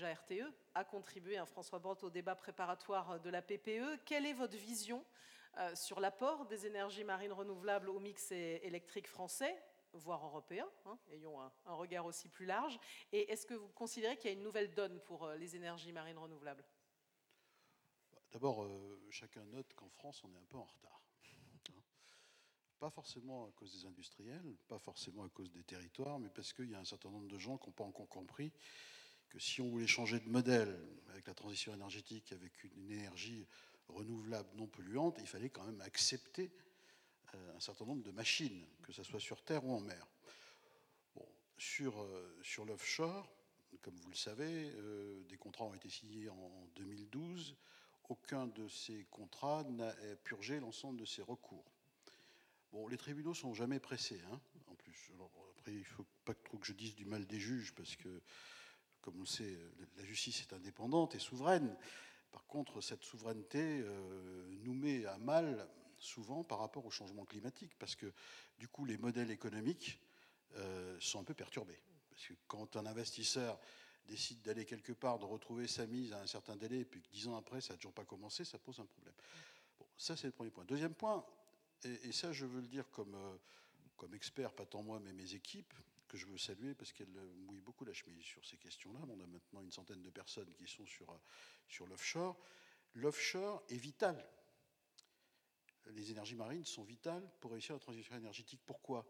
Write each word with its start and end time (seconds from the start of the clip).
déjà 0.00 0.14
RTE, 0.14 0.50
a 0.74 0.84
contribué, 0.84 1.36
hein, 1.36 1.44
François 1.44 1.78
Brotte, 1.78 2.04
au 2.04 2.10
débat 2.10 2.34
préparatoire 2.34 3.20
de 3.20 3.28
la 3.28 3.42
PPE. 3.42 4.00
Quelle 4.06 4.24
est 4.24 4.32
votre 4.32 4.56
vision 4.56 5.04
euh, 5.58 5.74
sur 5.74 6.00
l'apport 6.00 6.46
des 6.46 6.66
énergies 6.66 7.04
marines 7.04 7.32
renouvelables 7.32 7.90
au 7.90 8.00
mix 8.00 8.32
électrique 8.32 9.06
français 9.06 9.62
voire 9.92 10.24
européen, 10.24 10.68
hein, 10.86 10.96
ayons 11.10 11.40
un, 11.40 11.74
regard 11.74 12.06
aussi 12.06 12.28
plus 12.28 12.46
large. 12.46 12.78
Et 13.10 13.30
est-ce 13.32 13.44
que 13.44 13.54
vous 13.54 13.68
considérez 13.70 14.16
qu'il 14.16 14.30
y 14.30 14.32
a 14.32 14.36
une 14.36 14.42
nouvelle 14.44 14.72
donne 14.72 15.00
pour 15.00 15.24
euh, 15.24 15.36
les 15.36 15.56
énergies 15.56 15.92
marines 15.92 16.16
renouvelables? 16.16 16.64
D'abord, 18.30 18.64
chacun 19.10 19.44
note 19.46 19.74
qu'en 19.74 19.88
France, 19.88 20.22
on 20.22 20.32
est 20.32 20.38
un 20.38 20.44
peu 20.48 20.56
en 20.56 20.64
retard. 20.64 21.02
Pas 22.78 22.88
forcément 22.88 23.46
à 23.46 23.50
cause 23.50 23.72
des 23.72 23.84
industriels, 23.84 24.56
pas 24.68 24.78
forcément 24.78 25.24
à 25.24 25.28
cause 25.28 25.50
des 25.50 25.64
territoires, 25.64 26.20
mais 26.20 26.30
parce 26.30 26.52
qu'il 26.52 26.70
y 26.70 26.74
a 26.74 26.78
un 26.78 26.84
certain 26.84 27.10
nombre 27.10 27.28
de 27.28 27.38
gens 27.38 27.58
qui 27.58 27.66
n'ont 27.66 27.72
pas 27.72 27.84
encore 27.84 28.08
compris 28.08 28.52
que 29.30 29.38
si 29.38 29.60
on 29.62 29.68
voulait 29.70 29.86
changer 29.86 30.20
de 30.20 30.28
modèle 30.28 30.78
avec 31.10 31.26
la 31.26 31.34
transition 31.34 31.72
énergétique, 31.72 32.32
avec 32.32 32.52
une 32.64 32.90
énergie 32.90 33.46
renouvelable 33.88 34.48
non 34.56 34.66
polluante, 34.66 35.16
il 35.20 35.26
fallait 35.26 35.50
quand 35.50 35.64
même 35.64 35.80
accepter 35.80 36.50
euh, 37.34 37.56
un 37.56 37.60
certain 37.60 37.84
nombre 37.84 38.02
de 38.02 38.10
machines, 38.10 38.64
que 38.82 38.92
ce 38.92 39.02
soit 39.02 39.20
sur 39.20 39.42
terre 39.42 39.64
ou 39.64 39.72
en 39.72 39.80
mer. 39.80 40.06
Bon, 41.14 41.26
sur 41.58 42.00
euh, 42.00 42.42
l'offshore, 42.66 43.32
comme 43.82 43.96
vous 43.96 44.10
le 44.10 44.16
savez, 44.16 44.72
euh, 44.76 45.22
des 45.28 45.36
contrats 45.36 45.64
ont 45.64 45.74
été 45.74 45.88
signés 45.88 46.28
en 46.28 46.68
2012. 46.76 47.56
Aucun 48.08 48.46
de 48.48 48.66
ces 48.68 49.04
contrats 49.10 49.64
n'a 49.70 49.92
purgé 50.24 50.58
l'ensemble 50.58 50.98
de 50.98 51.04
ces 51.04 51.22
recours. 51.22 51.64
Bon, 52.72 52.88
les 52.88 52.96
tribunaux 52.96 53.34
sont 53.34 53.54
jamais 53.54 53.78
pressés, 53.78 54.20
hein, 54.32 54.40
en 54.66 54.74
plus. 54.74 55.12
après, 55.56 55.72
il 55.72 55.78
ne 55.78 55.84
faut 55.84 56.06
pas 56.24 56.34
trop 56.34 56.58
que 56.58 56.66
je 56.66 56.72
dise 56.72 56.96
du 56.96 57.04
mal 57.04 57.24
des 57.26 57.38
juges, 57.38 57.72
parce 57.74 57.94
que, 57.94 58.20
comme 59.00 59.16
on 59.16 59.20
le 59.20 59.26
sait, 59.26 59.58
la 59.96 60.04
justice 60.04 60.40
est 60.42 60.52
indépendante 60.52 61.14
et 61.14 61.18
souveraine. 61.18 61.76
Par 62.30 62.46
contre, 62.46 62.80
cette 62.80 63.02
souveraineté 63.02 63.80
euh, 63.82 64.48
nous 64.62 64.74
met 64.74 65.04
à 65.06 65.18
mal 65.18 65.68
souvent 65.98 66.44
par 66.44 66.58
rapport 66.58 66.86
au 66.86 66.90
changement 66.90 67.24
climatique, 67.24 67.72
parce 67.78 67.94
que 67.94 68.12
du 68.58 68.68
coup, 68.68 68.84
les 68.84 68.98
modèles 68.98 69.30
économiques 69.30 70.00
euh, 70.56 70.96
sont 71.00 71.20
un 71.20 71.24
peu 71.24 71.34
perturbés. 71.34 71.80
Parce 72.10 72.26
que 72.26 72.34
quand 72.46 72.76
un 72.76 72.86
investisseur 72.86 73.58
décide 74.06 74.42
d'aller 74.42 74.64
quelque 74.64 74.92
part, 74.92 75.18
de 75.18 75.24
retrouver 75.24 75.66
sa 75.66 75.86
mise 75.86 76.12
à 76.12 76.20
un 76.20 76.26
certain 76.26 76.56
délai, 76.56 76.80
et 76.80 76.84
puis 76.84 77.00
que 77.00 77.08
dix 77.08 77.28
ans 77.28 77.36
après, 77.36 77.60
ça 77.60 77.74
n'a 77.74 77.76
toujours 77.76 77.92
pas 77.92 78.04
commencé, 78.04 78.44
ça 78.44 78.58
pose 78.58 78.80
un 78.80 78.86
problème. 78.86 79.14
Bon, 79.78 79.86
ça, 79.96 80.16
c'est 80.16 80.26
le 80.26 80.32
premier 80.32 80.50
point. 80.50 80.64
Deuxième 80.64 80.94
point, 80.94 81.24
et, 81.84 82.12
ça, 82.12 82.32
je 82.32 82.44
veux 82.44 82.60
le 82.60 82.66
dire 82.66 82.90
comme, 82.90 83.14
euh, 83.14 83.36
comme 83.96 84.14
expert, 84.14 84.52
pas 84.52 84.66
tant 84.66 84.82
moi, 84.82 85.00
mais 85.00 85.12
mes 85.12 85.34
équipes, 85.34 85.72
que 86.10 86.16
je 86.16 86.26
veux 86.26 86.38
saluer 86.38 86.74
parce 86.74 86.92
qu'elles 86.92 87.06
mouillent 87.46 87.60
beaucoup 87.60 87.84
la 87.84 87.92
chemise 87.92 88.24
sur 88.24 88.44
ces 88.44 88.56
questions-là. 88.56 88.98
On 89.08 89.20
a 89.20 89.26
maintenant 89.26 89.62
une 89.62 89.70
centaine 89.70 90.02
de 90.02 90.10
personnes 90.10 90.52
qui 90.54 90.66
sont 90.66 90.84
sur, 90.84 91.08
euh, 91.08 91.16
sur 91.68 91.86
l'offshore. 91.86 92.36
L'offshore 92.94 93.62
est 93.68 93.76
vital. 93.76 94.28
Les 95.86 96.10
énergies 96.10 96.34
marines 96.34 96.64
sont 96.64 96.82
vitales 96.82 97.30
pour 97.40 97.52
réussir 97.52 97.76
la 97.76 97.78
transition 97.78 98.16
énergétique. 98.16 98.60
Pourquoi? 98.66 99.06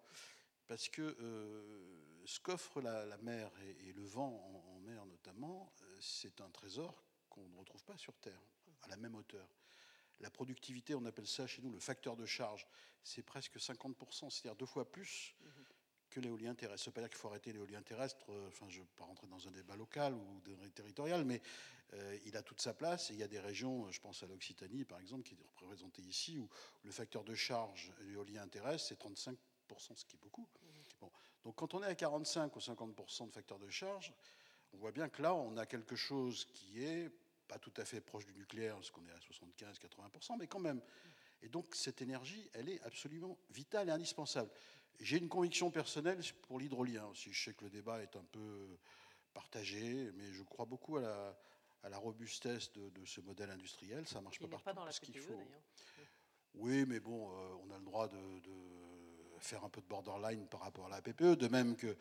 Parce 0.66 0.90
que 0.90 1.16
euh, 1.20 2.26
ce 2.26 2.38
qu'offre 2.38 2.82
la, 2.82 3.16
mer 3.18 3.50
et, 3.80 3.92
le 3.92 4.04
vent 4.04 4.62
en, 4.68 4.76
en 4.76 4.80
mer 4.80 5.06
notamment, 5.06 5.72
c'est 6.00 6.42
un 6.42 6.50
trésor 6.50 7.02
qu'on 7.30 7.48
ne 7.48 7.56
retrouve 7.56 7.82
pas 7.84 7.96
sur 7.96 8.14
Terre 8.18 8.42
à 8.82 8.88
la 8.88 8.98
même 8.98 9.14
hauteur. 9.14 9.48
La 10.20 10.30
productivité, 10.30 10.94
on 10.94 11.06
appelle 11.06 11.26
ça 11.26 11.46
chez 11.46 11.62
nous 11.62 11.72
le 11.72 11.80
facteur 11.80 12.14
de 12.14 12.26
charge, 12.26 12.66
c'est 13.02 13.22
presque 13.22 13.56
50%, 13.56 14.28
c'est-à-dire 14.28 14.56
deux 14.56 14.66
fois 14.66 14.90
plus 14.90 15.34
que 16.10 16.20
l'éolien 16.20 16.54
terrestre. 16.54 16.84
Ça 16.84 16.90
ne 16.90 16.92
veut 16.92 16.94
pas 16.94 17.00
dire 17.02 17.10
qu'il 17.10 17.18
faut 17.18 17.28
arrêter 17.28 17.52
l'éolien 17.52 17.82
terrestre, 17.82 18.26
euh, 18.30 18.48
enfin, 18.48 18.66
je 18.68 18.78
ne 18.78 18.82
vais 18.82 18.90
pas 18.96 19.04
rentrer 19.04 19.26
dans 19.28 19.48
un 19.48 19.50
débat 19.50 19.76
local 19.76 20.14
ou 20.14 20.40
territorial, 20.74 21.24
mais 21.24 21.40
euh, 21.94 22.18
il 22.26 22.36
a 22.36 22.42
toute 22.42 22.60
sa 22.60 22.74
place. 22.74 23.10
Et 23.10 23.14
il 23.14 23.20
y 23.20 23.22
a 23.22 23.28
des 23.28 23.40
régions, 23.40 23.90
je 23.90 24.00
pense 24.00 24.22
à 24.22 24.26
l'Occitanie 24.26 24.84
par 24.84 25.00
exemple, 25.00 25.22
qui 25.22 25.34
est 25.34 25.60
représentée 25.60 26.02
ici, 26.02 26.38
où 26.38 26.48
le 26.82 26.90
facteur 26.90 27.24
de 27.24 27.34
charge 27.34 27.92
l'éolien 28.02 28.46
terrestre, 28.48 28.88
c'est 28.88 29.00
35%, 29.00 29.36
ce 29.96 30.04
qui 30.04 30.16
est 30.16 30.20
beaucoup. 30.20 30.46
Bon. 31.00 31.10
Donc 31.44 31.56
quand 31.56 31.74
on 31.74 31.82
est 31.82 31.86
à 31.86 31.94
45 31.94 32.54
ou 32.54 32.58
50% 32.58 33.26
de 33.28 33.32
facteur 33.32 33.58
de 33.58 33.70
charge, 33.70 34.12
on 34.72 34.78
voit 34.78 34.92
bien 34.92 35.08
que 35.08 35.22
là, 35.22 35.34
on 35.34 35.56
a 35.56 35.66
quelque 35.66 35.96
chose 35.96 36.44
qui 36.44 36.84
est 36.84 37.10
pas 37.48 37.58
tout 37.58 37.72
à 37.78 37.84
fait 37.84 38.00
proche 38.00 38.26
du 38.26 38.34
nucléaire, 38.34 38.76
parce 38.76 38.90
qu'on 38.90 39.04
est 39.06 39.10
à 39.10 39.18
75-80%, 39.18 40.36
mais 40.38 40.46
quand 40.46 40.60
même. 40.60 40.80
Et 41.42 41.48
donc 41.48 41.74
cette 41.74 42.02
énergie, 42.02 42.48
elle 42.52 42.68
est 42.68 42.80
absolument 42.82 43.36
vitale 43.50 43.88
et 43.88 43.92
indispensable. 43.92 44.50
J'ai 44.98 45.18
une 45.18 45.28
conviction 45.28 45.70
personnelle 45.70 46.20
pour 46.42 46.58
l'hydrolien 46.58 47.06
aussi. 47.06 47.32
Je 47.32 47.44
sais 47.44 47.54
que 47.54 47.64
le 47.64 47.70
débat 47.70 48.02
est 48.02 48.16
un 48.16 48.24
peu 48.32 48.78
partagé, 49.32 50.10
mais 50.16 50.32
je 50.32 50.42
crois 50.42 50.66
beaucoup 50.66 50.96
à 50.96 51.02
la, 51.02 51.38
à 51.84 51.88
la 51.88 51.98
robustesse 51.98 52.72
de, 52.72 53.04
ce 53.04 53.20
modèle 53.20 53.50
industriel. 53.50 54.06
Ça 54.06 54.20
marche 54.20 54.38
pas 54.38 54.48
partout. 54.48 54.64
Pas 54.64 54.74
dans 54.74 54.84
la 54.84 54.92
qu'il 54.92 55.18
faut. 55.18 55.40
Oui, 56.54 56.84
mais 56.86 57.00
bon, 57.00 57.30
euh, 57.30 57.54
on 57.64 57.70
a 57.70 57.78
le 57.78 57.84
droit 57.84 58.08
de, 58.08 58.16
de, 58.16 58.52
faire 59.38 59.64
un 59.64 59.70
peu 59.70 59.80
de 59.80 59.86
borderline 59.86 60.46
par 60.48 60.60
rapport 60.60 60.86
à 60.86 60.90
la 60.90 61.00
PPE, 61.00 61.36
de 61.36 61.48
même 61.48 61.76
que 61.76 61.96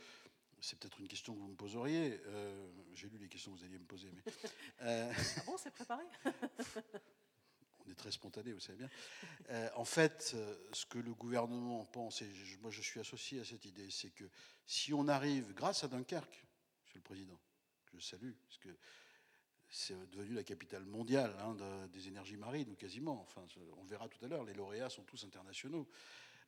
c'est 0.60 0.78
peut-être 0.78 1.00
une 1.00 1.08
question 1.08 1.34
que 1.34 1.40
vous 1.40 1.48
me 1.48 1.56
poseriez. 1.56 2.20
Euh, 2.26 2.70
j'ai 2.94 3.08
lu 3.08 3.18
les 3.18 3.30
questions 3.30 3.54
que 3.54 3.60
vous 3.60 3.66
alliez 3.66 3.80
me 3.80 3.86
poser. 3.86 4.12
Mais, 4.12 4.24
euh, 4.82 5.14
ah 5.38 5.42
bon, 5.46 5.56
c'est 5.58 5.72
préparé? 5.72 6.04
On 7.90 7.92
est 7.92 7.96
très 7.96 8.12
spontané, 8.12 8.54
vous 8.54 8.60
savez 8.60 8.78
bien. 8.78 8.90
Euh, 9.50 9.68
en 9.76 9.86
fait, 9.86 10.36
ce 10.74 10.86
que 10.86 11.00
le 11.00 11.14
gouvernement 11.16 11.84
pense, 11.86 12.22
et 12.22 12.30
moi 12.62 12.70
je 12.70 12.82
suis 12.82 13.00
associé 13.00 13.40
à 13.40 13.46
cette 13.46 13.66
idée, 13.66 13.90
c'est 13.90 14.12
que 14.12 14.26
si 14.68 14.94
on 14.94 15.08
arrive, 15.08 15.54
grâce 15.54 15.84
à 15.84 15.88
Dunkerque, 15.88 16.46
Monsieur 16.86 17.00
le 17.00 17.04
Président, 17.04 17.40
je 17.94 18.00
salue, 18.00 18.34
parce 18.48 18.60
que 18.60 18.70
c'est 19.70 20.10
devenu 20.12 20.36
la 20.36 20.44
capitale 20.44 20.86
mondiale 20.86 21.36
hein, 21.40 21.56
des 21.88 22.08
énergies 22.08 22.38
marines, 22.38 22.70
ou 22.70 22.76
quasiment. 22.76 23.22
Enfin, 23.22 23.46
on 23.78 23.84
verra 23.86 24.08
tout 24.08 24.24
à 24.24 24.28
l'heure, 24.28 24.44
les 24.44 24.54
lauréats 24.54 24.90
sont 24.90 25.04
tous 25.04 25.24
internationaux. 25.24 25.88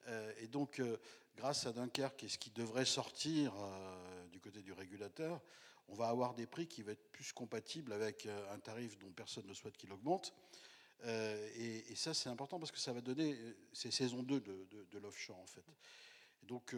Euh, 0.07 0.33
et 0.39 0.47
donc, 0.47 0.79
euh, 0.79 0.97
grâce 1.35 1.65
à 1.65 1.71
Dunkerque 1.71 2.23
et 2.23 2.29
ce 2.29 2.37
qui 2.37 2.51
devrait 2.51 2.85
sortir 2.85 3.53
euh, 3.55 4.27
du 4.27 4.39
côté 4.39 4.61
du 4.61 4.73
régulateur, 4.73 5.41
on 5.87 5.93
va 5.93 6.09
avoir 6.09 6.33
des 6.33 6.47
prix 6.47 6.67
qui 6.67 6.83
vont 6.83 6.91
être 6.91 7.11
plus 7.11 7.33
compatibles 7.33 7.91
avec 7.91 8.27
un 8.51 8.59
tarif 8.59 8.97
dont 8.97 9.11
personne 9.11 9.45
ne 9.45 9.53
souhaite 9.53 9.75
qu'il 9.75 9.91
augmente. 9.91 10.33
Et, 11.05 11.95
ça, 11.95 12.13
c'est 12.13 12.29
important 12.29 12.59
parce 12.59 12.71
que 12.71 12.79
ça 12.79 12.93
va 12.93 13.01
donner, 13.01 13.37
c'est 13.73 13.91
saison 13.91 14.23
2 14.23 14.39
de, 14.39 14.97
l'offshore 14.99 15.39
en 15.39 15.45
fait. 15.45 15.63
Donc 16.43 16.75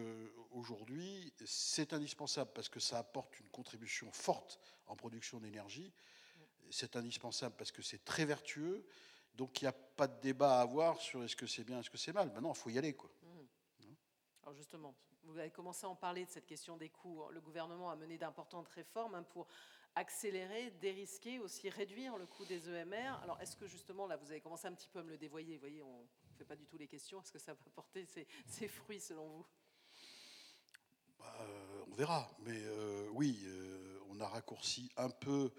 aujourd'hui, 0.51 1.33
c'est 1.45 1.93
indispensable 1.93 2.51
parce 2.53 2.69
que 2.69 2.79
ça 2.79 2.99
apporte 2.99 3.39
une 3.39 3.49
contribution 3.49 4.11
forte 4.11 4.59
en 4.87 4.95
production 4.95 5.39
d'énergie. 5.39 5.93
C'est 6.69 6.95
indispensable 6.95 7.55
parce 7.57 7.71
que 7.71 7.81
c'est 7.81 8.03
très 8.03 8.25
vertueux 8.25 8.85
donc 9.35 9.61
il 9.61 9.65
n'y 9.65 9.69
a 9.69 9.73
pas 9.73 10.07
de 10.07 10.19
débat 10.21 10.59
à 10.59 10.61
avoir 10.61 10.99
sur 10.99 11.23
est-ce 11.23 11.35
que 11.35 11.47
c'est 11.47 11.63
bien, 11.63 11.79
est-ce 11.79 11.89
que 11.89 11.97
c'est 11.97 12.13
mal. 12.13 12.31
Maintenant, 12.31 12.53
il 12.53 12.57
faut 12.57 12.69
y 12.69 12.77
aller. 12.77 12.93
Quoi. 12.93 13.09
Mmh. 13.23 13.93
Alors 14.43 14.53
justement, 14.53 14.95
vous 15.23 15.37
avez 15.37 15.49
commencé 15.49 15.85
à 15.85 15.89
en 15.89 15.95
parler 15.95 16.25
de 16.25 16.29
cette 16.29 16.45
question 16.45 16.77
des 16.77 16.89
coûts. 16.89 17.23
Le 17.31 17.41
gouvernement 17.41 17.89
a 17.89 17.95
mené 17.95 18.17
d'importantes 18.17 18.67
réformes 18.69 19.15
hein, 19.15 19.23
pour 19.23 19.47
accélérer, 19.95 20.71
dérisquer, 20.81 21.39
aussi 21.39 21.69
réduire 21.69 22.17
le 22.17 22.25
coût 22.25 22.45
des 22.45 22.69
EMR. 22.69 23.19
Alors 23.21 23.39
est-ce 23.41 23.55
que 23.55 23.67
justement, 23.67 24.07
là, 24.07 24.17
vous 24.17 24.31
avez 24.31 24.41
commencé 24.41 24.67
un 24.67 24.73
petit 24.73 24.87
peu 24.87 24.99
à 24.99 25.03
me 25.03 25.11
le 25.11 25.17
dévoyer, 25.17 25.55
vous 25.55 25.61
voyez, 25.61 25.81
on 25.81 26.01
ne 26.01 26.37
fait 26.37 26.45
pas 26.45 26.55
du 26.55 26.65
tout 26.65 26.77
les 26.77 26.87
questions, 26.87 27.21
est-ce 27.21 27.31
que 27.31 27.39
ça 27.39 27.53
va 27.53 27.59
porter 27.75 28.05
ses, 28.47 28.67
fruits 28.67 28.99
selon 28.99 29.27
vous? 29.27 29.45
Bah, 31.19 31.37
euh, 31.41 31.83
On 31.91 31.95
verra, 31.95 32.29
mais 32.39 32.59
euh, 32.63 33.07
oui, 33.11 33.39
euh, 33.45 33.99
on 34.09 34.19
a 34.19 34.27
raccourci 34.27 34.89
un 34.97 35.09
peu 35.09 35.51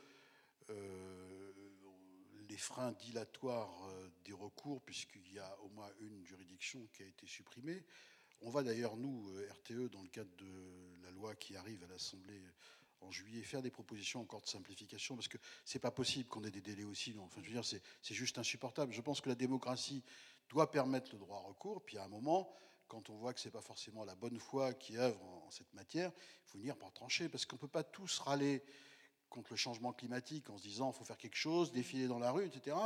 les 2.49 2.57
freins 2.57 2.93
dilatoires 2.93 3.77
des 4.25 4.33
recours, 4.33 4.81
puisqu'il 4.83 5.31
y 5.33 5.39
a 5.39 5.59
au 5.61 5.69
moins 5.69 5.91
une 6.01 6.25
juridiction 6.25 6.87
qui 6.93 7.03
a 7.03 7.07
été 7.07 7.27
supprimée. 7.27 7.85
On 8.41 8.51
va 8.51 8.63
d'ailleurs, 8.63 8.97
nous, 8.97 9.31
RTE, 9.51 9.91
dans 9.91 10.03
le 10.03 10.09
cadre 10.09 10.35
de 10.37 11.03
la 11.03 11.11
loi 11.11 11.35
qui 11.35 11.55
arrive 11.57 11.83
à 11.85 11.89
l'Assemblée 11.89 12.41
en 13.05 13.11
juillet, 13.11 13.43
faire 13.43 13.63
des 13.63 13.71
propositions 13.71 14.21
encore 14.21 14.43
de 14.43 14.47
simplification, 14.47 15.15
parce 15.15 15.29
que 15.29 15.39
c'est 15.65 15.79
pas 15.79 15.91
possible 15.91 16.29
qu'on 16.29 16.45
ait 16.45 16.51
des 16.51 16.61
délais 16.61 16.85
aussi 16.85 17.15
Enfin, 17.19 17.41
je 17.43 17.49
veux 17.49 17.61
dire, 17.61 17.65
c'est 17.65 18.15
juste 18.15 18.39
insupportable. 18.39 18.93
Je 18.93 19.01
pense 19.01 19.21
que 19.21 19.29
la 19.29 19.35
démocratie 19.35 20.03
doit 20.49 20.71
permettre 20.71 21.13
le 21.13 21.19
droit 21.19 21.39
à 21.39 21.41
recours, 21.41 21.83
puis 21.83 21.99
à 21.99 22.05
un 22.05 22.09
moment, 22.09 22.51
quand 22.89 23.11
on 23.11 23.17
voit 23.17 23.33
que 23.35 23.41
c'est 23.41 23.51
pas 23.51 23.61
forcément 23.61 24.05
la 24.05 24.15
bonne 24.15 24.39
foi 24.39 24.75
qui 24.75 24.97
œuvre 24.97 25.23
en, 25.23 25.51
cette 25.51 25.73
matière, 25.75 26.13
il 26.17 26.51
faut 26.51 26.59
venir 26.59 26.77
par 26.77 26.93
trancher, 26.93 27.29
parce 27.29 27.47
qu'on 27.47 27.57
peut 27.57 27.69
pas 27.69 27.85
tous 27.85 28.19
râler 28.21 28.63
contre 29.29 29.53
le 29.53 29.57
changement 29.57 29.93
climatique 29.93 30.49
en 30.51 30.59
se 30.59 30.63
disant 30.63 30.91
il 30.93 30.97
faut 30.97 31.05
faire 31.05 31.19
quelque 31.19 31.37
chose, 31.37 31.73
défiler 31.73 32.07
dans 32.07 32.19
la 32.19 32.31
rue, 32.31 32.47
etc. 32.47 32.77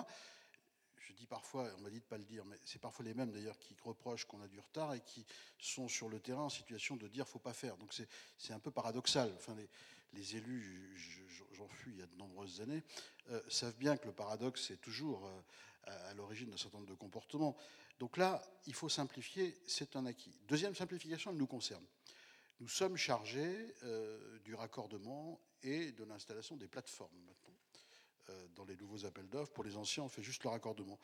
Parfois, 1.26 1.68
on 1.78 1.82
m'a 1.82 1.90
dit 1.90 1.98
de 1.98 2.04
ne 2.04 2.08
pas 2.08 2.18
le 2.18 2.24
dire, 2.24 2.44
mais 2.44 2.58
c'est 2.64 2.80
parfois 2.80 3.04
les 3.04 3.14
mêmes 3.14 3.30
d'ailleurs 3.30 3.58
qui 3.58 3.76
reprochent 3.82 4.24
qu'on 4.24 4.40
a 4.40 4.48
du 4.48 4.58
retard 4.58 4.94
et 4.94 5.00
qui 5.00 5.24
sont 5.58 5.88
sur 5.88 6.08
le 6.08 6.20
terrain 6.20 6.44
en 6.44 6.48
situation 6.48 6.96
de 6.96 7.08
dire 7.08 7.26
faut 7.26 7.38
pas 7.38 7.52
faire. 7.52 7.76
Donc 7.76 7.94
c'est 8.38 8.52
un 8.52 8.58
peu 8.58 8.70
paradoxal. 8.70 9.32
Enfin, 9.36 9.54
les, 10.12 10.36
élus, 10.36 10.96
j'en 11.52 11.68
fus 11.68 11.90
il 11.90 11.98
y 11.98 12.02
a 12.02 12.06
de 12.06 12.16
nombreuses 12.16 12.60
années, 12.60 12.82
euh, 13.30 13.40
savent 13.48 13.76
bien 13.76 13.96
que 13.96 14.06
le 14.06 14.12
paradoxe 14.12 14.70
est 14.70 14.80
toujours 14.80 15.26
euh, 15.26 16.10
à, 16.10 16.14
l'origine 16.14 16.50
d'un 16.50 16.56
certain 16.56 16.78
nombre 16.78 16.90
de 16.90 16.94
comportements. 16.94 17.56
Donc 17.98 18.16
là, 18.16 18.42
il 18.66 18.74
faut 18.74 18.88
simplifier, 18.88 19.56
c'est 19.66 19.96
un 19.96 20.06
acquis. 20.06 20.34
Deuxième 20.46 20.74
simplification, 20.74 21.30
elle 21.30 21.36
nous 21.36 21.46
concerne. 21.46 21.84
Nous 22.60 22.68
sommes 22.68 22.96
chargés 22.96 23.74
euh, 23.84 24.38
du 24.40 24.54
raccordement 24.54 25.40
et 25.62 25.92
de 25.92 26.04
l'installation 26.04 26.56
des 26.56 26.68
plateformes 26.68 27.28
dans 28.56 28.64
les 28.64 28.76
nouveaux 28.76 29.04
appels 29.04 29.28
d'offres. 29.28 29.52
Pour 29.52 29.64
les 29.64 29.76
anciens, 29.76 30.04
on 30.04 30.08
fait 30.08 30.22
juste 30.22 30.44
le 30.44 30.50
raccordement. 30.50 30.98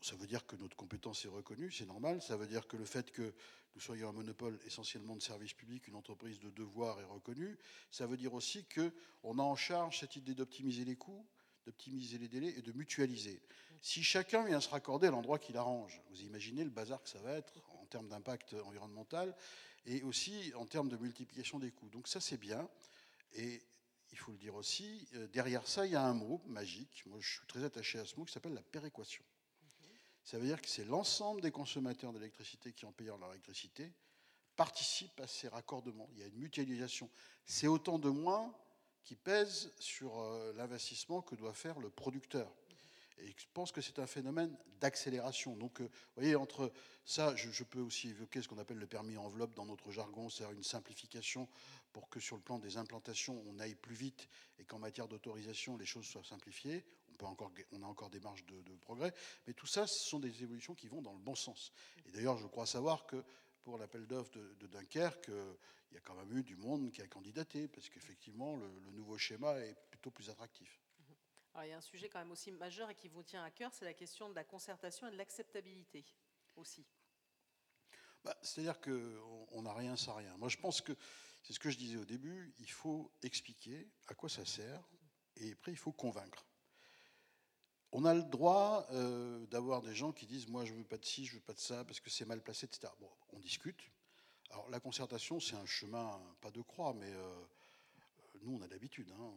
Ça 0.00 0.16
veut 0.16 0.26
dire 0.26 0.46
que 0.46 0.56
notre 0.56 0.76
compétence 0.76 1.24
est 1.24 1.28
reconnue, 1.28 1.72
c'est 1.72 1.86
normal. 1.86 2.20
Ça 2.20 2.36
veut 2.36 2.46
dire 2.46 2.66
que 2.66 2.76
le 2.76 2.84
fait 2.84 3.10
que 3.10 3.32
nous 3.74 3.80
soyons 3.80 4.10
un 4.10 4.12
monopole 4.12 4.58
essentiellement 4.66 5.16
de 5.16 5.22
services 5.22 5.54
publics, 5.54 5.88
une 5.88 5.96
entreprise 5.96 6.38
de 6.40 6.50
devoir 6.50 7.00
est 7.00 7.06
reconnue. 7.06 7.56
Ça 7.90 8.06
veut 8.06 8.16
dire 8.16 8.34
aussi 8.34 8.66
qu'on 8.66 9.38
a 9.38 9.42
en 9.42 9.56
charge 9.56 10.00
cette 10.00 10.16
idée 10.16 10.34
d'optimiser 10.34 10.84
les 10.84 10.96
coûts, 10.96 11.26
d'optimiser 11.64 12.18
les 12.18 12.28
délais 12.28 12.54
et 12.56 12.62
de 12.62 12.72
mutualiser. 12.72 13.40
Si 13.80 14.02
chacun 14.02 14.44
vient 14.44 14.60
se 14.60 14.68
raccorder 14.68 15.08
à 15.08 15.10
l'endroit 15.10 15.38
qu'il 15.38 15.56
arrange, 15.56 16.00
vous 16.10 16.22
imaginez 16.22 16.64
le 16.64 16.70
bazar 16.70 17.02
que 17.02 17.08
ça 17.08 17.18
va 17.20 17.32
être 17.32 17.54
en 17.80 17.86
termes 17.86 18.08
d'impact 18.08 18.54
environnemental 18.64 19.34
et 19.86 20.02
aussi 20.02 20.52
en 20.54 20.66
termes 20.66 20.88
de 20.88 20.96
multiplication 20.96 21.58
des 21.58 21.70
coûts. 21.70 21.88
Donc 21.88 22.08
ça 22.08 22.20
c'est 22.20 22.36
bien. 22.36 22.68
Et 23.34 23.62
il 24.14 24.16
faut 24.16 24.30
le 24.30 24.38
dire 24.38 24.54
aussi, 24.54 25.08
euh, 25.14 25.26
derrière 25.26 25.66
ça, 25.66 25.86
il 25.86 25.92
y 25.92 25.96
a 25.96 26.04
un 26.04 26.14
mot 26.14 26.40
magique. 26.46 27.02
Moi, 27.06 27.18
je 27.20 27.32
suis 27.32 27.46
très 27.48 27.64
attaché 27.64 27.98
à 27.98 28.04
ce 28.04 28.14
mot 28.14 28.24
qui 28.24 28.32
s'appelle 28.32 28.54
la 28.54 28.62
péréquation. 28.62 29.24
Ça 30.22 30.38
veut 30.38 30.46
dire 30.46 30.62
que 30.62 30.68
c'est 30.68 30.84
l'ensemble 30.84 31.40
des 31.40 31.50
consommateurs 31.50 32.12
d'électricité 32.12 32.72
qui, 32.72 32.86
en 32.86 32.92
payant 32.92 33.18
leur 33.18 33.32
électricité, 33.32 33.92
participent 34.54 35.18
à 35.18 35.26
ces 35.26 35.48
raccordements. 35.48 36.08
Il 36.12 36.20
y 36.20 36.22
a 36.22 36.26
une 36.26 36.36
mutualisation. 36.36 37.10
C'est 37.44 37.66
autant 37.66 37.98
de 37.98 38.08
moins 38.08 38.54
qui 39.02 39.16
pèse 39.16 39.72
sur 39.80 40.20
euh, 40.20 40.52
l'investissement 40.52 41.20
que 41.20 41.34
doit 41.34 41.52
faire 41.52 41.80
le 41.80 41.90
producteur. 41.90 42.54
Et 43.18 43.34
je 43.36 43.46
pense 43.52 43.72
que 43.72 43.80
c'est 43.80 43.98
un 43.98 44.06
phénomène 44.06 44.56
d'accélération. 44.80 45.56
Donc, 45.56 45.80
euh, 45.80 45.84
vous 45.84 46.22
voyez, 46.22 46.36
entre 46.36 46.72
ça, 47.04 47.34
je, 47.36 47.64
peux 47.64 47.80
aussi 47.80 48.08
évoquer 48.08 48.42
ce 48.42 48.48
qu'on 48.48 48.58
appelle 48.58 48.78
le 48.78 48.86
permis 48.86 49.16
enveloppe 49.16 49.54
dans 49.54 49.66
notre 49.66 49.90
jargon, 49.92 50.28
c'est-à-dire 50.28 50.56
une 50.56 50.64
simplification 50.64 51.48
pour 51.92 52.08
que 52.08 52.18
sur 52.18 52.36
le 52.36 52.42
plan 52.42 52.58
des 52.58 52.76
implantations, 52.76 53.42
on 53.46 53.58
aille 53.60 53.76
plus 53.76 53.94
vite 53.94 54.28
et 54.58 54.64
qu'en 54.64 54.78
matière 54.78 55.06
d'autorisation, 55.06 55.76
les 55.76 55.86
choses 55.86 56.06
soient 56.06 56.24
simplifiées. 56.24 56.84
On, 57.12 57.16
peut 57.16 57.26
encore, 57.26 57.52
a 57.72 57.86
encore 57.86 58.10
des 58.10 58.20
marges 58.20 58.44
de, 58.46 58.74
progrès. 58.80 59.14
Mais 59.46 59.52
tout 59.52 59.66
ça, 59.66 59.86
ce 59.86 60.10
sont 60.10 60.18
des 60.18 60.42
évolutions 60.42 60.74
qui 60.74 60.88
vont 60.88 61.02
dans 61.02 61.12
le 61.12 61.20
bon 61.20 61.36
sens. 61.36 61.72
Et 62.06 62.10
d'ailleurs, 62.10 62.38
je 62.38 62.46
crois 62.48 62.66
savoir 62.66 63.06
que 63.06 63.22
pour 63.62 63.78
l'appel 63.78 64.06
d'offres 64.06 64.32
de, 64.32 64.66
Dunkerque, 64.66 65.30
il 65.94 65.94
y 65.94 65.98
a 65.98 66.00
quand 66.00 66.14
même 66.14 66.36
eu 66.36 66.42
du 66.42 66.56
monde 66.56 66.90
qui 66.90 67.00
a 67.00 67.06
candidaté, 67.06 67.68
parce 67.68 67.88
qu'effectivement, 67.88 68.56
le, 68.56 68.90
nouveau 68.90 69.16
schéma 69.16 69.56
est 69.60 69.76
plutôt 69.90 70.10
plus 70.10 70.28
attractif. 70.28 70.80
Il 71.62 71.68
y 71.68 71.72
a 71.72 71.76
un 71.76 71.80
sujet 71.80 72.08
quand 72.08 72.18
même 72.18 72.32
aussi 72.32 72.50
majeur 72.50 72.90
et 72.90 72.94
qui 72.94 73.08
vous 73.08 73.22
tient 73.22 73.44
à 73.44 73.50
cœur, 73.50 73.72
c'est 73.72 73.84
la 73.84 73.94
question 73.94 74.28
de 74.28 74.34
la 74.34 74.44
concertation 74.44 75.06
et 75.06 75.12
de 75.12 75.16
l'acceptabilité 75.16 76.04
aussi. 76.56 76.84
Bah, 78.24 78.36
c'est-à-dire 78.42 78.80
qu'on 78.80 79.62
n'a 79.62 79.72
rien 79.74 79.96
sans 79.96 80.14
rien. 80.14 80.36
Moi, 80.38 80.48
je 80.48 80.56
pense 80.56 80.80
que 80.80 80.92
c'est 81.42 81.52
ce 81.52 81.60
que 81.60 81.70
je 81.70 81.76
disais 81.76 81.96
au 81.96 82.04
début, 82.04 82.54
il 82.58 82.70
faut 82.70 83.12
expliquer 83.22 83.88
à 84.08 84.14
quoi 84.14 84.28
ça 84.28 84.44
sert, 84.44 84.82
et 85.36 85.52
après, 85.52 85.72
il 85.72 85.76
faut 85.76 85.92
convaincre. 85.92 86.46
On 87.92 88.04
a 88.04 88.14
le 88.14 88.22
droit 88.22 88.86
euh, 88.90 89.46
d'avoir 89.46 89.82
des 89.82 89.94
gens 89.94 90.10
qui 90.10 90.26
disent 90.26 90.48
Moi, 90.48 90.64
je 90.64 90.72
ne 90.72 90.78
veux 90.78 90.84
pas 90.84 90.98
de 90.98 91.04
ci, 91.04 91.26
je 91.26 91.32
ne 91.32 91.36
veux 91.36 91.44
pas 91.44 91.52
de 91.52 91.60
ça, 91.60 91.84
parce 91.84 92.00
que 92.00 92.10
c'est 92.10 92.24
mal 92.24 92.42
placé, 92.42 92.66
etc. 92.66 92.92
Bon, 92.98 93.10
on 93.32 93.38
discute. 93.38 93.78
Alors, 94.50 94.68
la 94.70 94.80
concertation, 94.80 95.38
c'est 95.38 95.54
un 95.54 95.66
chemin, 95.66 96.20
pas 96.40 96.50
de 96.50 96.62
croix, 96.62 96.94
mais 96.94 97.12
euh, 97.12 97.44
nous, 98.42 98.56
on 98.56 98.62
a 98.62 98.66
l'habitude. 98.66 99.12
Hein 99.12 99.32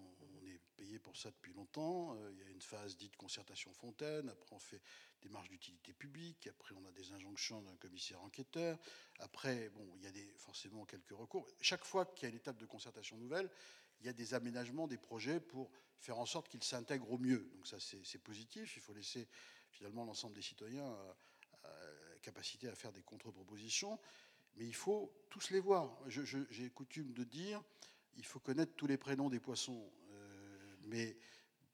pour 1.00 1.18
ça 1.18 1.30
depuis 1.32 1.54
longtemps. 1.54 2.16
Euh, 2.16 2.32
il 2.32 2.40
y 2.40 2.44
a 2.44 2.50
une 2.50 2.62
phase 2.62 2.98
dite 2.98 3.16
concertation 3.16 3.74
fontaine. 3.74 4.30
Après, 4.30 4.56
on 4.56 4.60
fait 4.60 4.82
des 5.22 5.30
marges 5.30 5.50
d'utilité 5.50 5.94
publique. 5.94 6.48
Après, 6.48 6.74
on 6.76 6.86
a 6.86 6.92
des 6.92 7.12
injonctions 7.12 7.62
d'un 7.62 7.76
commissaire 7.76 8.22
enquêteur. 8.22 8.78
Après, 9.20 9.70
bon, 9.70 9.88
il 9.96 10.04
y 10.04 10.08
a 10.08 10.38
forcément 10.38 10.86
quelques 10.86 11.12
recours. 11.12 11.48
Chaque 11.62 11.84
fois 11.86 12.06
qu'il 12.06 12.24
y 12.24 12.26
a 12.28 12.30
une 12.30 12.38
étape 12.38 12.58
de 12.58 12.66
concertation 12.66 13.18
nouvelle, 13.18 13.50
il 14.00 14.06
y 14.06 14.10
a 14.10 14.14
des 14.14 14.34
aménagements, 14.34 14.88
des 14.88 14.98
projets 14.98 15.40
pour 15.40 15.72
faire 16.00 16.18
en 16.18 16.26
sorte 16.26 16.48
qu'ils 16.50 16.64
s'intègrent 16.64 17.12
au 17.12 17.18
mieux. 17.18 17.50
Donc 17.56 17.68
ça, 17.68 17.78
c'est 17.80 18.22
positif. 18.24 18.76
Il 18.78 18.82
faut 18.82 18.94
laisser 18.94 19.28
finalement 19.72 20.06
l'ensemble 20.06 20.36
des 20.36 20.42
citoyens 20.42 20.86
euh, 20.86 21.14
euh, 21.66 22.18
capacité 22.22 22.68
à 22.68 22.76
faire 22.76 22.92
des 22.92 23.04
contre-propositions. 23.04 24.00
Mais 24.56 24.66
il 24.66 24.76
faut 24.76 25.12
tous 25.30 25.52
les 25.52 25.60
voir. 25.60 25.98
J'ai 26.08 26.70
coutume 26.72 27.14
de 27.14 27.24
dire, 27.24 27.62
il 28.16 28.26
faut 28.26 28.40
connaître 28.40 28.74
tous 28.76 28.88
les 28.88 28.98
prénoms 28.98 29.30
des 29.30 29.40
poissons 29.40 29.92
mais 30.88 31.18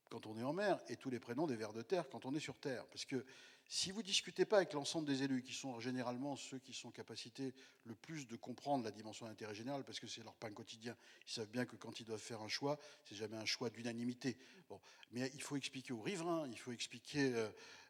quand 0.09 0.27
on 0.27 0.37
est 0.37 0.43
en 0.43 0.53
mer, 0.53 0.79
et 0.89 0.95
tous 0.95 1.09
les 1.09 1.19
prénoms 1.19 1.47
des 1.47 1.55
vers 1.55 1.73
de 1.73 1.81
terre 1.81 2.07
quand 2.09 2.25
on 2.25 2.35
est 2.35 2.39
sur 2.39 2.57
terre. 2.59 2.85
Parce 2.87 3.05
que 3.05 3.25
si 3.67 3.91
vous 3.91 4.01
ne 4.01 4.05
discutez 4.05 4.45
pas 4.45 4.57
avec 4.57 4.73
l'ensemble 4.73 5.07
des 5.07 5.23
élus, 5.23 5.41
qui 5.41 5.53
sont 5.53 5.79
généralement 5.79 6.35
ceux 6.35 6.59
qui 6.59 6.73
sont 6.73 6.91
capacités 6.91 7.53
le 7.85 7.95
plus 7.95 8.27
de 8.27 8.35
comprendre 8.35 8.83
la 8.83 8.91
dimension 8.91 9.25
d'intérêt 9.25 9.55
général, 9.55 9.83
parce 9.83 9.99
que 9.99 10.05
c'est 10.05 10.23
leur 10.23 10.35
pain 10.35 10.51
quotidien, 10.51 10.95
ils 11.27 11.31
savent 11.31 11.49
bien 11.49 11.65
que 11.65 11.75
quand 11.75 11.99
ils 11.99 12.05
doivent 12.05 12.21
faire 12.21 12.41
un 12.41 12.47
choix, 12.47 12.77
c'est 13.05 13.15
jamais 13.15 13.37
un 13.37 13.45
choix 13.45 13.69
d'unanimité. 13.69 14.37
Bon. 14.69 14.79
Mais 15.11 15.31
il 15.33 15.41
faut 15.41 15.55
expliquer 15.55 15.93
aux 15.93 16.01
riverains, 16.01 16.47
il 16.47 16.59
faut 16.59 16.71
expliquer 16.71 17.33
euh, 17.33 17.49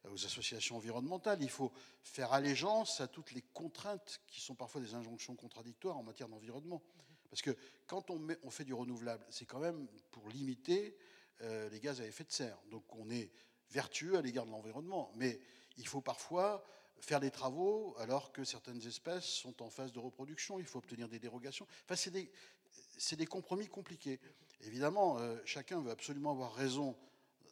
aux 0.09 0.25
associations 0.25 0.77
environnementales, 0.77 1.41
il 1.41 1.49
faut 1.49 1.73
faire 2.03 2.31
allégeance 2.31 3.01
à 3.01 3.07
toutes 3.07 3.31
les 3.31 3.41
contraintes 3.53 4.21
qui 4.27 4.39
sont 4.39 4.55
parfois 4.55 4.79
des 4.79 4.93
injonctions 4.93 5.35
contradictoires 5.35 5.97
en 5.97 6.03
matière 6.03 6.29
d'environnement. 6.29 6.81
Parce 7.29 7.41
que 7.41 7.57
quand 7.87 8.11
on, 8.11 8.49
fait 8.51 8.63
du 8.63 8.75
renouvelable, 8.75 9.25
c'est 9.29 9.45
quand 9.45 9.59
même 9.59 9.87
pour 10.11 10.29
limiter 10.29 10.95
euh, 11.43 11.67
les 11.69 11.79
gaz 11.81 11.99
à 11.99 12.05
effet 12.05 12.23
de 12.23 12.31
serre. 12.31 12.57
Donc 12.71 12.83
on 12.95 13.09
est 13.09 13.29
vertueux 13.69 14.17
à 14.17 14.21
l'égard 14.21 14.45
de 14.45 14.51
l'environnement. 14.51 15.11
Mais 15.15 15.41
il 15.77 15.85
faut 15.87 15.99
parfois 15.99 16.63
faire 17.01 17.19
des 17.19 17.31
travaux 17.31 17.95
alors 17.99 18.31
que 18.31 18.45
certaines 18.45 18.85
espèces 18.87 19.25
sont 19.25 19.61
en 19.61 19.69
phase 19.69 19.91
de 19.91 19.99
reproduction. 19.99 20.57
Il 20.57 20.65
faut 20.65 20.79
obtenir 20.79 21.09
des 21.09 21.19
dérogations. 21.19 21.67
Enfin, 21.83 21.95
c'est 21.95 23.15
des, 23.17 23.25
compromis 23.25 23.67
compliqués. 23.67 24.21
Évidemment, 24.61 25.19
euh, 25.19 25.37
chacun 25.43 25.81
veut 25.81 25.91
absolument 25.91 26.31
avoir 26.31 26.53
raison 26.53 26.95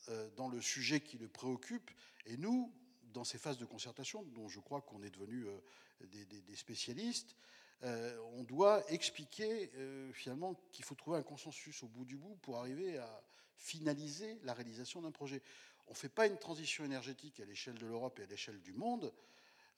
euh, 0.07 0.29
dans 0.37 0.47
le 0.47 0.61
sujet 0.61 1.01
qui 1.01 1.17
le 1.17 1.27
préoccupe. 1.27 1.91
Et 2.25 2.37
nous, 2.37 2.71
dans 3.13 3.25
ces 3.25 3.37
phases 3.37 3.57
de 3.57 3.65
concertation, 3.65 4.23
dont 4.23 4.47
je 4.47 4.61
crois 4.61 4.79
qu'on 4.79 5.03
est 5.03 5.09
devenus 5.09 5.47
des, 5.99 6.55
spécialistes, 6.55 7.35
on 7.83 8.43
doit 8.43 8.89
expliquer 8.89 9.69
finalement 10.13 10.55
qu'il 10.71 10.85
faut 10.85 10.95
trouver 10.95 11.17
un 11.17 11.23
consensus 11.23 11.83
au 11.83 11.87
bout 11.87 12.05
du 12.05 12.15
bout 12.15 12.37
pour 12.41 12.57
arriver 12.57 12.97
à, 12.97 13.21
finaliser 13.61 14.39
la 14.43 14.53
réalisation 14.53 15.01
d'un 15.01 15.11
projet. 15.11 15.41
On 15.87 15.91
ne 15.91 15.95
fait 15.95 16.09
pas 16.09 16.27
une 16.27 16.37
transition 16.37 16.83
énergétique 16.83 17.39
à 17.39 17.45
l'échelle 17.45 17.75
de 17.75 17.85
l'Europe 17.85 18.19
et 18.19 18.23
à 18.23 18.25
l'échelle 18.25 18.59
du 18.61 18.73
monde, 18.73 19.13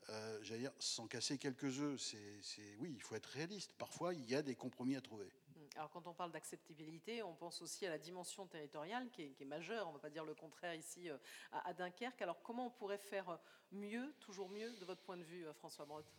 euh, 0.09 0.39
j'allais 0.41 0.61
dire, 0.61 0.73
sans 0.79 1.07
casser 1.07 1.37
quelques 1.37 1.79
œufs. 1.79 1.99
C'est, 1.99 2.75
oui, 2.79 2.93
il 2.95 3.01
faut 3.01 3.15
être 3.15 3.27
réaliste. 3.27 3.73
Parfois, 3.77 4.13
il 4.13 4.29
y 4.29 4.35
a 4.35 4.41
des 4.41 4.55
compromis 4.55 4.95
à 4.95 5.01
trouver. 5.01 5.29
Alors, 5.75 5.89
quand 5.89 6.05
on 6.07 6.13
parle 6.13 6.31
d'acceptabilité, 6.31 7.23
on 7.23 7.33
pense 7.33 7.61
aussi 7.61 7.85
à 7.85 7.89
la 7.89 7.97
dimension 7.97 8.45
territoriale 8.45 9.09
qui 9.11 9.23
est, 9.23 9.45
majeure, 9.45 9.87
on 9.87 9.89
ne 9.89 9.95
va 9.95 10.01
pas 10.01 10.09
dire 10.09 10.23
le 10.23 10.35
contraire 10.35 10.75
ici 10.75 11.09
euh, 11.09 11.17
à, 11.51 11.73
Dunkerque. 11.73 12.21
Alors, 12.21 12.41
comment 12.41 12.67
on 12.67 12.69
pourrait 12.69 12.97
faire 12.97 13.39
mieux, 13.71 14.13
toujours 14.19 14.49
mieux, 14.49 14.71
de 14.77 14.85
votre 14.85 15.01
point 15.01 15.17
de 15.17 15.23
vue, 15.23 15.45
euh, 15.45 15.53
François 15.53 15.85
Brotte 15.85 16.13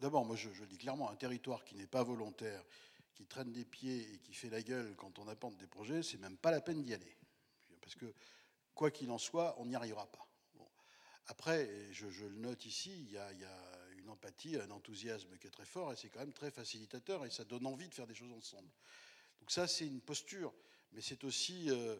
D'abord, 0.00 0.24
moi, 0.24 0.36
je, 0.36 0.50
je, 0.52 0.62
le 0.62 0.66
dis 0.66 0.78
clairement, 0.78 1.10
un 1.10 1.16
territoire 1.16 1.64
qui 1.64 1.74
n'est 1.76 1.86
pas 1.86 2.02
volontaire, 2.02 2.64
qui 3.14 3.26
traîne 3.26 3.52
des 3.52 3.64
pieds 3.64 4.12
et 4.12 4.18
qui 4.18 4.34
fait 4.34 4.50
la 4.50 4.62
gueule 4.62 4.94
quand 4.96 5.18
on 5.18 5.28
apporte 5.28 5.56
des 5.56 5.66
projets, 5.66 6.02
c'est 6.02 6.18
même 6.18 6.36
pas 6.36 6.50
la 6.50 6.60
peine 6.60 6.82
d'y 6.82 6.94
aller. 6.94 7.16
Parce 7.80 7.94
que, 7.94 8.12
quoi 8.74 8.90
qu'il 8.90 9.10
en 9.10 9.18
soit, 9.18 9.54
on 9.58 9.66
n'y 9.66 9.74
arrivera 9.74 10.06
pas. 10.06 10.26
Après, 11.26 11.92
je, 11.92 12.06
le 12.06 12.36
note 12.36 12.66
ici, 12.66 12.92
il 13.06 13.12
y, 13.12 13.16
a, 13.16 13.30
une 13.96 14.08
empathie, 14.08 14.56
un 14.56 14.70
enthousiasme 14.70 15.36
qui 15.38 15.46
est 15.46 15.50
très 15.50 15.64
fort 15.64 15.92
et 15.92 15.96
c'est 15.96 16.08
quand 16.08 16.18
même 16.18 16.32
très 16.32 16.50
facilitateur 16.50 17.24
et 17.24 17.30
ça 17.30 17.44
donne 17.44 17.66
envie 17.66 17.88
de 17.88 17.94
faire 17.94 18.06
des 18.06 18.14
choses 18.14 18.32
ensemble. 18.32 18.68
Donc 19.40 19.50
ça, 19.50 19.68
c'est 19.68 19.86
une 19.86 20.00
posture, 20.00 20.52
mais 20.92 21.00
c'est 21.00 21.24
aussi... 21.24 21.70
Euh, 21.70 21.98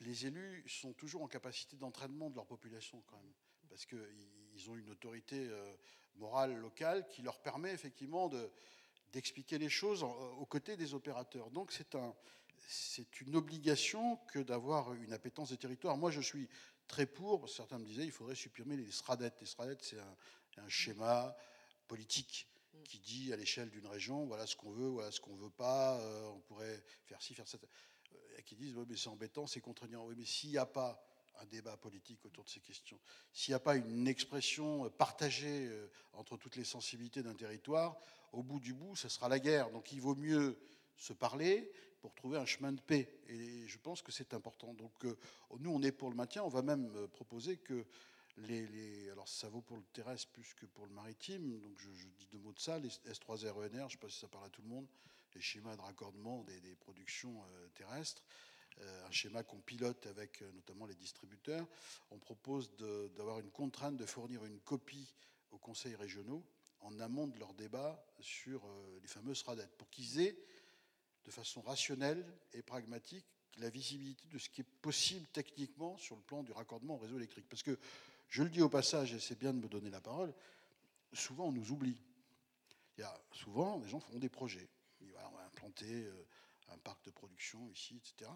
les 0.00 0.26
élus 0.26 0.64
sont 0.68 0.92
toujours 0.94 1.22
en 1.22 1.28
capacité 1.28 1.76
d'entraînement 1.76 2.28
de 2.28 2.34
leur 2.34 2.46
population 2.46 3.00
quand 3.06 3.18
même, 3.18 3.32
parce 3.68 3.86
qu'ils 3.86 4.70
ont 4.70 4.76
une 4.76 4.90
autorité 4.90 5.46
euh, 5.48 5.72
morale 6.16 6.56
locale 6.56 7.06
qui 7.08 7.22
leur 7.22 7.40
permet 7.40 7.72
effectivement 7.72 8.28
de, 8.28 8.50
d'expliquer 9.12 9.58
les 9.58 9.68
choses 9.68 10.02
aux 10.02 10.46
côtés 10.46 10.76
des 10.76 10.94
opérateurs. 10.94 11.50
Donc 11.50 11.72
c'est 11.72 11.94
un, 11.94 12.14
une 13.20 13.36
obligation 13.36 14.16
que 14.28 14.38
d'avoir 14.38 14.92
une 14.94 15.12
appétence 15.12 15.50
des 15.50 15.56
territoires. 15.56 15.96
Moi, 15.96 16.10
je 16.10 16.20
suis 16.20 16.48
très 16.86 17.06
pour. 17.06 17.48
Certains 17.48 17.78
me 17.78 17.84
disaient 17.84 18.04
il 18.04 18.12
faudrait 18.12 18.34
supprimer 18.34 18.76
les 18.76 18.90
SRADET. 18.90 19.32
Les 19.40 19.46
SRADET, 19.46 19.78
c'est 19.80 19.98
un, 19.98 20.68
schéma 20.68 21.34
politique 21.88 22.46
qui 22.84 22.98
dit 22.98 23.32
à 23.32 23.36
l'échelle 23.36 23.70
d'une 23.70 23.86
région 23.86 24.26
voilà 24.26 24.46
ce 24.46 24.54
qu'on 24.54 24.70
veut, 24.70 24.88
voilà 24.88 25.10
ce 25.10 25.20
qu'on 25.20 25.34
veut 25.34 25.50
pas. 25.50 25.98
Euh, 26.00 26.28
on 26.28 26.40
pourrait 26.40 26.82
faire 27.04 27.20
ci, 27.22 27.34
faire 27.34 27.48
ça. 27.48 27.58
Euh, 28.12 28.38
et 28.38 28.42
qui 28.42 28.54
disent 28.54 28.74
oui, 28.76 28.84
mais 28.88 28.96
c'est 28.96 29.08
embêtant, 29.08 29.46
c'est 29.46 29.60
contraignant. 29.60 30.06
Oui, 30.06 30.14
mais 30.16 30.24
s'il 30.24 30.50
n'y 30.50 30.58
a 30.58 30.66
pas 30.66 31.02
un 31.40 31.46
débat 31.46 31.76
politique 31.76 32.24
autour 32.24 32.44
de 32.44 32.48
ces 32.48 32.60
questions. 32.60 32.98
S'il 33.32 33.52
n'y 33.52 33.56
a 33.56 33.60
pas 33.60 33.76
une 33.76 34.08
expression 34.08 34.88
partagée 34.90 35.66
euh, 35.68 35.88
entre 36.12 36.36
toutes 36.36 36.56
les 36.56 36.64
sensibilités 36.64 37.22
d'un 37.22 37.34
territoire, 37.34 37.96
au 38.32 38.42
bout 38.42 38.60
du 38.60 38.74
bout, 38.74 38.96
ce 38.96 39.08
sera 39.08 39.28
la 39.28 39.38
guerre. 39.38 39.70
Donc 39.70 39.92
il 39.92 40.00
vaut 40.00 40.14
mieux 40.14 40.58
se 40.96 41.12
parler 41.12 41.70
pour 42.00 42.14
trouver 42.14 42.38
un 42.38 42.46
chemin 42.46 42.72
de 42.72 42.80
paix. 42.80 43.20
Et 43.28 43.66
je 43.66 43.78
pense 43.78 44.02
que 44.02 44.12
c'est 44.12 44.34
important. 44.34 44.74
Donc 44.74 45.04
euh, 45.04 45.16
nous, 45.58 45.70
on 45.70 45.82
est 45.82 45.92
pour 45.92 46.10
le 46.10 46.16
maintien. 46.16 46.42
On 46.42 46.48
va 46.48 46.62
même 46.62 46.90
euh, 46.96 47.06
proposer 47.08 47.56
que 47.58 47.84
les, 48.38 49.10
alors 49.10 49.28
ça 49.28 49.48
vaut 49.48 49.60
pour 49.60 49.76
le 49.76 49.84
terrestre 49.92 50.30
plus 50.32 50.54
que 50.54 50.66
pour 50.66 50.86
le 50.86 50.92
maritime. 50.92 51.60
Donc 51.60 51.78
je, 51.78 51.88
dis 52.18 52.26
deux 52.30 52.38
mots 52.38 52.52
de 52.52 52.60
ça. 52.60 52.78
Les 52.78 52.88
S3R 52.88 53.52
ENR, 53.52 53.70
je 53.70 53.84
ne 53.84 53.88
sais 53.90 53.98
pas 53.98 54.08
si 54.08 54.18
ça 54.18 54.28
parle 54.28 54.46
à 54.46 54.50
tout 54.50 54.62
le 54.62 54.68
monde. 54.68 54.86
les 55.34 55.40
schémas 55.40 55.76
de 55.76 55.82
raccordement 55.82 56.42
des 56.44 56.74
productions 56.76 57.42
terrestres. 57.74 58.22
Un 58.80 59.10
schéma 59.10 59.42
qu'on 59.42 59.60
pilote 59.60 60.06
avec 60.06 60.42
notamment 60.54 60.86
les 60.86 60.94
distributeurs. 60.94 61.66
On 62.10 62.18
propose 62.18 62.70
d'avoir 63.16 63.40
une 63.40 63.50
contrainte 63.50 63.96
de 63.96 64.06
fournir 64.06 64.44
une 64.44 64.60
copie 64.60 65.14
aux 65.50 65.58
conseils 65.58 65.94
régionaux 65.94 66.42
en 66.80 66.98
amont 67.00 67.28
de 67.28 67.38
leur 67.38 67.54
débat 67.54 68.04
sur 68.20 68.62
les 69.00 69.08
fameuses 69.08 69.42
RADET, 69.42 69.68
pour 69.78 69.88
qu'ils 69.90 70.20
aient 70.20 70.36
de 71.24 71.30
façon 71.30 71.60
rationnelle 71.62 72.24
et 72.52 72.62
pragmatique 72.62 73.26
la 73.58 73.68
visibilité 73.68 74.26
de 74.28 74.38
ce 74.38 74.48
qui 74.48 74.62
est 74.62 74.70
possible 74.80 75.26
techniquement 75.32 75.96
sur 75.98 76.16
le 76.16 76.22
plan 76.22 76.42
du 76.42 76.52
raccordement 76.52 76.94
au 76.94 76.98
réseau 76.98 77.16
électrique. 77.16 77.46
Parce 77.48 77.62
que, 77.62 77.78
je 78.28 78.42
le 78.42 78.48
dis 78.48 78.62
au 78.62 78.68
passage, 78.70 79.12
et 79.12 79.20
c'est 79.20 79.38
bien 79.38 79.52
de 79.52 79.58
me 79.58 79.68
donner 79.68 79.90
la 79.90 80.00
parole, 80.00 80.32
souvent 81.12 81.48
on 81.48 81.52
nous 81.52 81.70
oublie. 81.70 81.98
Il 82.96 83.02
y 83.02 83.04
a, 83.04 83.20
souvent, 83.32 83.78
les 83.78 83.88
gens 83.88 84.00
font 84.00 84.18
des 84.18 84.30
projets. 84.30 84.68
Ils 85.02 85.12
vont 85.12 85.38
implanter 85.46 86.06
euh, 86.06 86.26
un 86.72 86.78
parc 86.78 87.04
de 87.04 87.10
production 87.10 87.68
ici, 87.68 87.96
etc. 87.96 88.30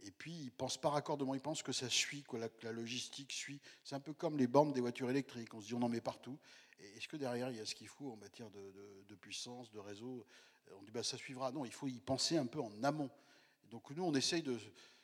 Et 0.00 0.10
puis, 0.10 0.32
ils 0.32 0.52
pensent 0.52 0.78
pas 0.78 0.90
raccordement, 0.90 1.34
ils 1.34 1.40
pensent 1.40 1.62
que 1.62 1.72
ça 1.72 1.88
suit, 1.88 2.22
que 2.22 2.36
la, 2.36 2.72
logistique 2.72 3.32
suit. 3.32 3.60
C'est 3.82 3.94
un 3.94 4.00
peu 4.00 4.12
comme 4.12 4.36
les 4.36 4.46
bornes 4.46 4.72
des 4.72 4.80
voitures 4.80 5.10
électriques. 5.10 5.54
On 5.54 5.60
se 5.60 5.66
dit, 5.66 5.74
on 5.74 5.82
en 5.82 5.88
met 5.88 6.00
partout. 6.00 6.38
Et 6.78 6.86
est-ce 6.96 7.08
que 7.08 7.16
derrière, 7.16 7.50
il 7.50 7.56
y 7.56 7.60
a 7.60 7.66
ce 7.66 7.74
qu'il 7.74 7.88
faut 7.88 8.12
en 8.12 8.16
matière 8.16 8.50
de, 8.50 9.14
puissance, 9.14 9.70
de 9.70 9.78
réseau? 9.78 10.26
On 10.78 10.82
dit, 10.82 10.90
bah, 10.90 11.02
ça 11.02 11.16
suivra. 11.16 11.50
Non, 11.50 11.64
il 11.64 11.72
faut 11.72 11.88
y 11.88 11.98
penser 12.00 12.36
un 12.36 12.46
peu 12.46 12.60
en 12.60 12.82
amont. 12.82 13.10
donc, 13.70 13.90
nous, 13.90 14.04
on 14.04 14.14
essaye 14.14 14.42
de 14.42 14.58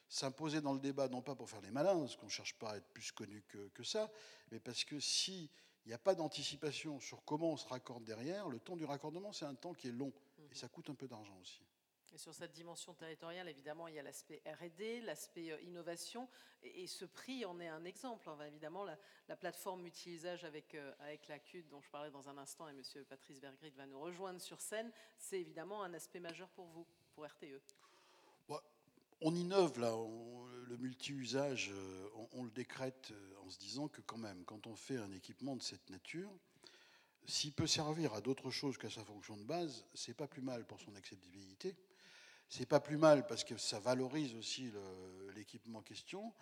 s'imposer 0.09 0.61
dans 0.61 0.75
le 0.75 0.81
débat, 0.81 1.09
non 1.09 1.23
pas 1.23 1.35
pour 1.35 1.49
faire 1.49 1.62
les 1.62 1.71
malins, 1.71 1.99
parce 1.99 2.17
qu'on 2.17 2.27
ne 2.27 2.31
cherche 2.31 2.55
pas 2.59 2.73
à 2.73 2.77
être 2.77 2.89
plus 2.93 3.12
connu 3.12 3.43
que, 3.49 3.69
que 3.69 3.83
ça, 3.83 4.11
mais 4.51 4.61
parce 4.61 4.85
que 4.85 5.01
si 5.01 5.49
il 5.85 5.89
n'y 5.89 5.95
a 5.95 5.99
pas 5.99 6.15
d'anticipation 6.15 7.01
sur 7.01 7.25
comment 7.25 7.53
on 7.53 7.57
se 7.57 7.67
raccorde 7.67 8.05
derrière, 8.05 8.49
le 8.49 8.61
temps 8.61 8.77
du 8.77 8.85
raccordement, 8.85 9.33
c'est 9.33 9.47
un 9.47 9.55
temps 9.55 9.73
qui 9.73 9.89
est 9.89 9.93
long. 9.93 10.12
Et 10.51 10.55
ça 10.55 10.69
coûte 10.69 10.91
un 10.91 10.95
peu 10.95 11.09
d'argent 11.09 11.37
aussi. 11.41 11.62
Et 12.14 12.19
sur 12.19 12.35
cette 12.35 12.52
dimension 12.52 12.92
territoriale, 12.92 13.49
évidemment, 13.49 13.88
il 13.88 13.95
y 13.95 13.99
a 13.99 14.02
l'aspect 14.02 14.42
RD, 14.45 15.02
l'aspect 15.04 15.50
euh, 15.50 15.61
innovation, 15.62 16.28
et, 16.62 16.87
ce 16.87 17.07
prix 17.07 17.47
en 17.47 17.59
est 17.59 17.69
un 17.69 17.85
exemple. 17.85 18.28
Enfin, 18.28 18.45
évidemment, 18.45 18.85
la, 18.85 19.37
plateforme 19.37 19.87
utilisage 19.87 20.45
avec, 20.45 20.75
euh, 20.75 20.92
avec 21.00 21.26
la 21.28 21.38
CUD, 21.38 21.66
dont 21.69 21.81
je 21.81 21.88
parlais 21.88 22.11
dans 22.11 22.28
un 22.28 22.37
instant, 22.37 22.69
et 22.69 22.73
M. 22.73 22.83
Patrice 23.09 23.40
Vergrit 23.40 23.71
va 23.71 23.87
nous 23.87 23.99
rejoindre 23.99 24.40
sur 24.42 24.61
scène, 24.61 24.92
c'est 25.16 25.40
évidemment 25.40 25.83
un 25.83 25.95
aspect 25.95 26.21
majeur 26.21 26.50
pour 26.50 26.66
vous, 26.66 26.87
pour 27.14 27.25
RTE. 27.25 27.61
on 29.23 29.35
innove 29.35 29.81
là, 29.81 29.95
le 30.66 30.76
multi-usage, 30.76 31.71
euh, 31.73 32.09
on, 32.33 32.45
le 32.45 32.50
décrète 32.50 33.14
en 33.42 33.49
se 33.49 33.59
disant 33.59 33.88
que 33.88 34.02
quand 34.02 34.19
même, 34.19 34.45
quand 34.45 34.66
on 34.66 34.76
fait 34.76 34.99
un 34.99 35.12
équipement 35.12 35.57
de 35.57 35.62
cette 35.62 35.88
nature, 35.88 36.31
s'il 37.26 37.52
peut 37.52 37.66
servir 37.66 38.12
à 38.12 38.21
d'autres 38.21 38.50
choses 38.50 38.76
qu'à 38.76 38.90
sa 38.90 39.02
fonction 39.02 39.37
de 39.38 39.45
base, 39.45 39.87
c'est 39.95 40.14
pas 40.14 40.26
plus 40.26 40.42
mal 40.42 40.66
pour 40.66 40.78
son 40.81 40.95
acceptabilité. 40.95 41.75
C'est 42.54 42.66
pas 42.66 42.80
plus 42.80 42.99
mal 42.99 43.26
parce 43.26 43.44
que 43.44 43.56
ça 43.56 43.80
valorise 43.80 44.35
aussi 44.35 44.71
l'équipement 45.35 45.78
en 45.78 45.82
question. 45.82 46.35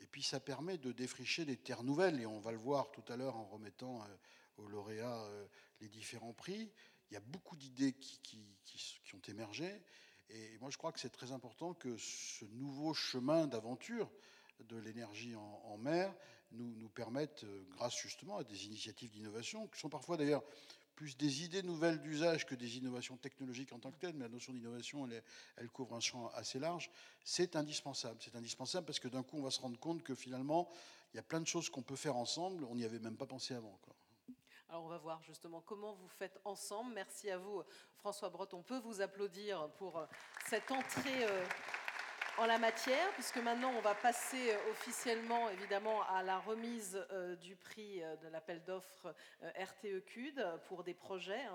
Et 0.00 0.06
puis 0.06 0.22
ça 0.22 0.38
permet 0.38 0.76
de 0.76 0.92
défricher 0.92 1.46
des 1.46 1.56
terres 1.56 1.84
nouvelles. 1.84 2.20
Et 2.20 2.26
on 2.26 2.38
va 2.38 2.52
le 2.52 2.58
voir 2.58 2.90
tout 2.90 3.02
à 3.10 3.16
l'heure 3.16 3.34
en 3.36 3.46
remettant 3.46 4.02
euh, 4.02 4.16
aux 4.58 4.68
lauréats 4.68 5.24
euh, 5.24 5.46
les 5.80 5.88
différents 5.88 6.34
prix. 6.34 6.70
Il 7.10 7.14
y 7.14 7.16
a 7.16 7.20
beaucoup 7.20 7.56
d'idées 7.56 7.94
qui, 7.94 8.44
ont 9.14 9.22
émergé. 9.26 9.80
Et 10.28 10.58
moi, 10.58 10.68
je 10.68 10.76
crois 10.76 10.92
que 10.92 11.00
c'est 11.00 11.08
très 11.08 11.32
important 11.32 11.72
que 11.72 11.96
ce 11.96 12.44
nouveau 12.44 12.92
chemin 12.92 13.46
d'aventure 13.46 14.10
de 14.60 14.76
l'énergie 14.76 15.34
en, 15.34 15.78
mer 15.78 16.14
nous, 16.52 16.90
permette, 16.90 17.44
euh, 17.44 17.64
grâce 17.70 17.96
justement 17.96 18.36
à 18.36 18.44
des 18.44 18.66
initiatives 18.66 19.12
d'innovation, 19.12 19.66
qui 19.68 19.80
sont 19.80 19.88
parfois 19.88 20.18
d'ailleurs 20.18 20.44
plus 20.94 21.16
des 21.16 21.44
idées 21.44 21.62
nouvelles 21.62 22.00
d'usage 22.00 22.46
que 22.46 22.54
des 22.54 22.76
innovations 22.76 23.16
technologiques 23.16 23.72
en 23.72 23.78
tant 23.78 23.90
que 23.90 23.98
telles, 23.98 24.14
mais 24.14 24.24
la 24.24 24.30
notion 24.30 24.52
d'innovation, 24.52 25.08
elle, 25.56 25.68
couvre 25.70 25.94
un 25.94 26.00
champ 26.00 26.28
assez 26.34 26.58
large. 26.58 26.90
C'est 27.24 27.56
indispensable. 27.56 28.16
C'est 28.20 28.36
indispensable 28.36 28.86
parce 28.86 29.00
que 29.00 29.08
d'un 29.08 29.22
coup, 29.22 29.38
on 29.38 29.42
va 29.42 29.50
se 29.50 29.60
rendre 29.60 29.78
compte 29.78 30.02
que 30.02 30.14
finalement, 30.14 30.68
il 31.12 31.16
y 31.16 31.20
a 31.20 31.22
plein 31.22 31.40
de 31.40 31.46
choses 31.46 31.68
qu'on 31.70 31.82
peut 31.82 31.96
faire 31.96 32.16
ensemble. 32.16 32.64
On 32.64 32.74
n'y 32.74 32.84
avait 32.84 32.98
même 32.98 33.16
pas 33.16 33.26
pensé 33.26 33.54
avant. 33.54 33.78
Alors 34.68 34.84
on 34.84 34.88
va 34.88 34.98
voir 34.98 35.22
justement 35.22 35.60
comment 35.60 35.94
vous 35.94 36.08
faites 36.08 36.40
ensemble. 36.44 36.92
Merci 36.94 37.30
à 37.30 37.38
vous, 37.38 37.62
François 37.96 38.30
Breton. 38.30 38.58
On 38.58 38.62
peut 38.62 38.80
vous 38.80 39.00
applaudir 39.00 39.68
pour 39.78 39.98
euh, 39.98 40.06
cette 40.48 40.70
entrée. 40.70 41.24
Euh, 41.24 41.44
en 42.38 42.46
la 42.46 42.58
matière, 42.58 43.10
puisque 43.12 43.36
maintenant 43.36 43.72
on 43.76 43.80
va 43.80 43.94
passer 43.94 44.50
euh, 44.50 44.70
officiellement 44.70 45.50
évidemment 45.50 46.02
à 46.08 46.22
la 46.22 46.38
remise 46.38 46.98
euh, 47.12 47.36
du 47.36 47.54
prix 47.54 48.02
euh, 48.02 48.16
de 48.16 48.28
l'appel 48.28 48.62
d'offres 48.66 49.14
RTE 49.42 50.04
CUD 50.06 50.44
pour 50.68 50.82
des 50.82 50.94
projets, 50.94 51.46